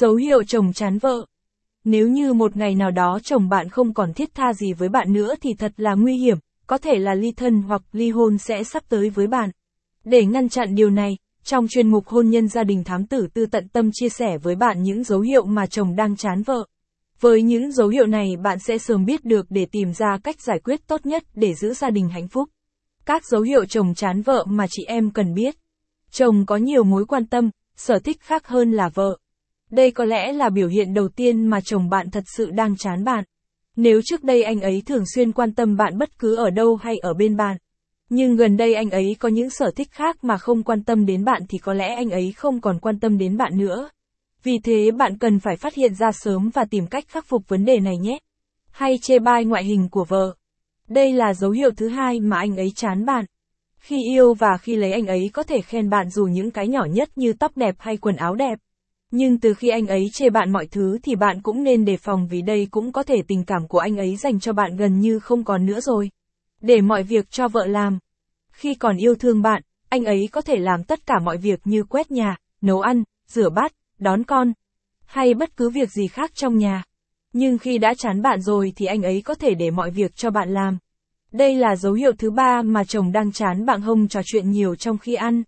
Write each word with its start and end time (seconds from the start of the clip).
Dấu 0.00 0.14
hiệu 0.14 0.44
chồng 0.44 0.72
chán 0.72 0.98
vợ. 0.98 1.26
Nếu 1.84 2.08
như 2.08 2.32
một 2.32 2.56
ngày 2.56 2.74
nào 2.74 2.90
đó 2.90 3.18
chồng 3.22 3.48
bạn 3.48 3.68
không 3.68 3.94
còn 3.94 4.12
thiết 4.12 4.34
tha 4.34 4.52
gì 4.52 4.72
với 4.72 4.88
bạn 4.88 5.12
nữa 5.12 5.34
thì 5.40 5.54
thật 5.54 5.72
là 5.76 5.94
nguy 5.94 6.16
hiểm, 6.16 6.38
có 6.66 6.78
thể 6.78 6.98
là 6.98 7.14
ly 7.14 7.32
thân 7.32 7.62
hoặc 7.62 7.82
ly 7.92 8.10
hôn 8.10 8.38
sẽ 8.38 8.64
sắp 8.64 8.82
tới 8.88 9.10
với 9.10 9.26
bạn. 9.26 9.50
Để 10.04 10.24
ngăn 10.24 10.48
chặn 10.48 10.74
điều 10.74 10.90
này, 10.90 11.16
trong 11.44 11.66
chuyên 11.68 11.88
mục 11.88 12.06
hôn 12.06 12.30
nhân 12.30 12.48
gia 12.48 12.64
đình 12.64 12.84
thám 12.84 13.06
tử 13.06 13.26
tư 13.34 13.46
tận 13.46 13.68
tâm 13.68 13.90
chia 13.92 14.08
sẻ 14.08 14.38
với 14.38 14.54
bạn 14.54 14.82
những 14.82 15.04
dấu 15.04 15.20
hiệu 15.20 15.44
mà 15.44 15.66
chồng 15.66 15.96
đang 15.96 16.16
chán 16.16 16.42
vợ. 16.42 16.66
Với 17.20 17.42
những 17.42 17.72
dấu 17.72 17.88
hiệu 17.88 18.06
này 18.06 18.36
bạn 18.42 18.58
sẽ 18.58 18.78
sớm 18.78 19.04
biết 19.04 19.24
được 19.24 19.46
để 19.50 19.66
tìm 19.72 19.92
ra 19.92 20.18
cách 20.24 20.40
giải 20.40 20.58
quyết 20.64 20.86
tốt 20.86 21.06
nhất 21.06 21.24
để 21.34 21.54
giữ 21.54 21.74
gia 21.74 21.90
đình 21.90 22.08
hạnh 22.08 22.28
phúc. 22.28 22.48
Các 23.06 23.26
dấu 23.26 23.40
hiệu 23.40 23.64
chồng 23.64 23.94
chán 23.94 24.22
vợ 24.22 24.44
mà 24.48 24.66
chị 24.70 24.84
em 24.84 25.10
cần 25.10 25.34
biết. 25.34 25.56
Chồng 26.10 26.46
có 26.46 26.56
nhiều 26.56 26.84
mối 26.84 27.04
quan 27.06 27.26
tâm, 27.26 27.50
sở 27.76 27.98
thích 27.98 28.20
khác 28.20 28.46
hơn 28.46 28.72
là 28.72 28.88
vợ. 28.94 29.18
Đây 29.70 29.90
có 29.90 30.04
lẽ 30.04 30.32
là 30.32 30.50
biểu 30.50 30.68
hiện 30.68 30.94
đầu 30.94 31.08
tiên 31.08 31.46
mà 31.46 31.60
chồng 31.60 31.88
bạn 31.88 32.10
thật 32.10 32.24
sự 32.36 32.50
đang 32.50 32.76
chán 32.76 33.04
bạn. 33.04 33.24
Nếu 33.76 34.00
trước 34.04 34.24
đây 34.24 34.42
anh 34.42 34.60
ấy 34.60 34.82
thường 34.86 35.04
xuyên 35.14 35.32
quan 35.32 35.54
tâm 35.54 35.76
bạn 35.76 35.98
bất 35.98 36.18
cứ 36.18 36.36
ở 36.36 36.50
đâu 36.50 36.76
hay 36.76 36.98
ở 36.98 37.14
bên 37.14 37.36
bạn, 37.36 37.56
nhưng 38.10 38.36
gần 38.36 38.56
đây 38.56 38.74
anh 38.74 38.90
ấy 38.90 39.16
có 39.18 39.28
những 39.28 39.50
sở 39.50 39.70
thích 39.76 39.88
khác 39.90 40.24
mà 40.24 40.36
không 40.36 40.62
quan 40.62 40.84
tâm 40.84 41.06
đến 41.06 41.24
bạn 41.24 41.42
thì 41.48 41.58
có 41.58 41.72
lẽ 41.74 41.94
anh 41.94 42.10
ấy 42.10 42.32
không 42.36 42.60
còn 42.60 42.78
quan 42.78 43.00
tâm 43.00 43.18
đến 43.18 43.36
bạn 43.36 43.58
nữa. 43.58 43.90
Vì 44.42 44.58
thế 44.64 44.90
bạn 44.90 45.18
cần 45.18 45.40
phải 45.40 45.56
phát 45.56 45.74
hiện 45.74 45.94
ra 45.94 46.12
sớm 46.12 46.50
và 46.54 46.64
tìm 46.70 46.86
cách 46.86 47.04
khắc 47.08 47.26
phục 47.26 47.48
vấn 47.48 47.64
đề 47.64 47.80
này 47.80 47.96
nhé. 47.96 48.18
Hay 48.70 48.98
chê 49.02 49.18
bai 49.18 49.44
ngoại 49.44 49.64
hình 49.64 49.88
của 49.88 50.04
vợ. 50.04 50.34
Đây 50.88 51.12
là 51.12 51.34
dấu 51.34 51.50
hiệu 51.50 51.70
thứ 51.76 51.88
hai 51.88 52.20
mà 52.20 52.36
anh 52.38 52.56
ấy 52.56 52.72
chán 52.76 53.04
bạn. 53.04 53.24
Khi 53.78 53.96
yêu 54.12 54.34
và 54.34 54.56
khi 54.56 54.76
lấy 54.76 54.92
anh 54.92 55.06
ấy 55.06 55.30
có 55.32 55.42
thể 55.42 55.60
khen 55.60 55.90
bạn 55.90 56.10
dù 56.10 56.24
những 56.26 56.50
cái 56.50 56.68
nhỏ 56.68 56.84
nhất 56.84 57.08
như 57.16 57.32
tóc 57.32 57.56
đẹp 57.56 57.74
hay 57.78 57.96
quần 57.96 58.16
áo 58.16 58.34
đẹp. 58.34 58.58
Nhưng 59.10 59.38
từ 59.38 59.54
khi 59.54 59.68
anh 59.68 59.86
ấy 59.86 60.08
chê 60.12 60.30
bạn 60.30 60.52
mọi 60.52 60.66
thứ 60.66 60.98
thì 61.02 61.14
bạn 61.14 61.42
cũng 61.42 61.62
nên 61.62 61.84
đề 61.84 61.96
phòng 61.96 62.28
vì 62.30 62.42
đây 62.42 62.68
cũng 62.70 62.92
có 62.92 63.02
thể 63.02 63.16
tình 63.28 63.44
cảm 63.44 63.68
của 63.68 63.78
anh 63.78 63.96
ấy 63.96 64.16
dành 64.16 64.40
cho 64.40 64.52
bạn 64.52 64.76
gần 64.76 65.00
như 65.00 65.18
không 65.18 65.44
còn 65.44 65.66
nữa 65.66 65.80
rồi. 65.80 66.10
Để 66.60 66.80
mọi 66.80 67.02
việc 67.02 67.30
cho 67.30 67.48
vợ 67.48 67.66
làm. 67.66 67.98
Khi 68.52 68.74
còn 68.74 68.96
yêu 68.96 69.14
thương 69.14 69.42
bạn, 69.42 69.62
anh 69.88 70.04
ấy 70.04 70.28
có 70.32 70.40
thể 70.40 70.56
làm 70.56 70.84
tất 70.84 71.06
cả 71.06 71.14
mọi 71.22 71.36
việc 71.36 71.60
như 71.64 71.84
quét 71.84 72.10
nhà, 72.10 72.36
nấu 72.60 72.80
ăn, 72.80 73.04
rửa 73.28 73.50
bát, 73.50 73.72
đón 73.98 74.24
con, 74.24 74.52
hay 75.06 75.34
bất 75.34 75.56
cứ 75.56 75.70
việc 75.70 75.90
gì 75.90 76.06
khác 76.06 76.30
trong 76.34 76.56
nhà. 76.56 76.82
Nhưng 77.32 77.58
khi 77.58 77.78
đã 77.78 77.94
chán 77.98 78.22
bạn 78.22 78.40
rồi 78.40 78.72
thì 78.76 78.86
anh 78.86 79.02
ấy 79.02 79.22
có 79.24 79.34
thể 79.34 79.54
để 79.54 79.70
mọi 79.70 79.90
việc 79.90 80.16
cho 80.16 80.30
bạn 80.30 80.54
làm. 80.54 80.78
Đây 81.32 81.54
là 81.54 81.76
dấu 81.76 81.92
hiệu 81.92 82.12
thứ 82.18 82.30
ba 82.30 82.62
mà 82.62 82.84
chồng 82.84 83.12
đang 83.12 83.32
chán 83.32 83.66
bạn 83.66 83.80
hông 83.80 84.08
trò 84.08 84.20
chuyện 84.24 84.50
nhiều 84.50 84.74
trong 84.74 84.98
khi 84.98 85.14
ăn. 85.14 85.42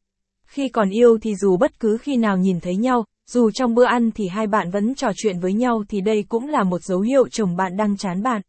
Khi 0.46 0.68
còn 0.68 0.90
yêu 0.90 1.18
thì 1.22 1.34
dù 1.34 1.56
bất 1.56 1.80
cứ 1.80 1.96
khi 2.02 2.16
nào 2.16 2.36
nhìn 2.36 2.60
thấy 2.60 2.76
nhau, 2.76 3.04
dù 3.32 3.50
trong 3.50 3.74
bữa 3.74 3.84
ăn 3.84 4.10
thì 4.10 4.28
hai 4.28 4.46
bạn 4.46 4.70
vẫn 4.70 4.94
trò 4.94 5.08
chuyện 5.16 5.38
với 5.38 5.52
nhau 5.52 5.84
thì 5.88 6.00
đây 6.00 6.24
cũng 6.28 6.48
là 6.48 6.62
một 6.62 6.82
dấu 6.82 7.00
hiệu 7.00 7.28
chồng 7.28 7.56
bạn 7.56 7.76
đang 7.76 7.96
chán 7.96 8.22
bạn. 8.22 8.42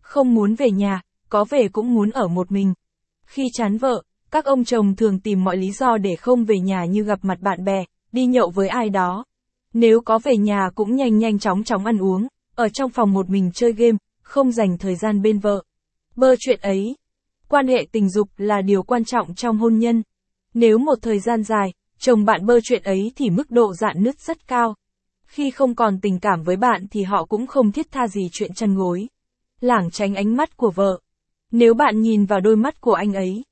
Không 0.00 0.34
muốn 0.34 0.54
về 0.54 0.70
nhà, 0.70 1.00
có 1.28 1.44
về 1.44 1.68
cũng 1.68 1.94
muốn 1.94 2.10
ở 2.10 2.28
một 2.28 2.52
mình. 2.52 2.74
Khi 3.26 3.48
chán 3.52 3.78
vợ, 3.78 4.02
các 4.30 4.44
ông 4.44 4.64
chồng 4.64 4.96
thường 4.96 5.20
tìm 5.20 5.44
mọi 5.44 5.56
lý 5.56 5.72
do 5.72 5.96
để 5.96 6.16
không 6.16 6.44
về 6.44 6.58
nhà 6.58 6.84
như 6.84 7.02
gặp 7.02 7.18
mặt 7.22 7.40
bạn 7.40 7.64
bè, 7.64 7.84
đi 8.12 8.26
nhậu 8.26 8.50
với 8.50 8.68
ai 8.68 8.90
đó. 8.90 9.24
Nếu 9.74 10.00
có 10.00 10.18
về 10.18 10.36
nhà 10.36 10.70
cũng 10.74 10.96
nhanh 10.96 11.18
nhanh 11.18 11.38
chóng 11.38 11.64
chóng 11.64 11.86
ăn 11.86 11.98
uống, 11.98 12.26
ở 12.54 12.68
trong 12.68 12.90
phòng 12.90 13.12
một 13.12 13.30
mình 13.30 13.50
chơi 13.54 13.72
game, 13.72 13.98
không 14.22 14.52
dành 14.52 14.78
thời 14.78 14.96
gian 14.96 15.22
bên 15.22 15.38
vợ. 15.38 15.62
Bơ 16.16 16.34
chuyện 16.38 16.60
ấy. 16.60 16.96
Quan 17.48 17.68
hệ 17.68 17.86
tình 17.92 18.10
dục 18.10 18.28
là 18.36 18.60
điều 18.62 18.82
quan 18.82 19.04
trọng 19.04 19.34
trong 19.34 19.58
hôn 19.58 19.78
nhân. 19.78 20.02
Nếu 20.54 20.78
một 20.78 20.98
thời 21.02 21.18
gian 21.18 21.42
dài, 21.42 21.72
chồng 21.98 22.24
bạn 22.24 22.46
bơ 22.46 22.60
chuyện 22.60 22.82
ấy 22.82 23.12
thì 23.16 23.30
mức 23.30 23.50
độ 23.50 23.74
dạn 23.74 24.02
nứt 24.02 24.20
rất 24.20 24.48
cao. 24.48 24.74
Khi 25.26 25.50
không 25.50 25.74
còn 25.74 26.00
tình 26.00 26.20
cảm 26.20 26.42
với 26.42 26.56
bạn 26.56 26.86
thì 26.90 27.02
họ 27.02 27.24
cũng 27.24 27.46
không 27.46 27.72
thiết 27.72 27.90
tha 27.90 28.08
gì 28.08 28.28
chuyện 28.32 28.54
chăn 28.54 28.74
gối. 28.74 29.08
Lảng 29.60 29.90
tránh 29.90 30.14
ánh 30.14 30.36
mắt 30.36 30.56
của 30.56 30.70
vợ. 30.70 31.00
Nếu 31.50 31.74
bạn 31.74 32.00
nhìn 32.00 32.24
vào 32.24 32.40
đôi 32.40 32.56
mắt 32.56 32.80
của 32.80 32.92
anh 32.92 33.12
ấy, 33.12 33.44